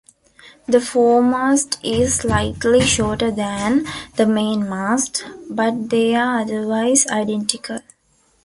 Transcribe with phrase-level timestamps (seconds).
[0.65, 3.85] The foremast is slightly shorter than
[4.15, 7.81] the main mast, but they are otherwise identical.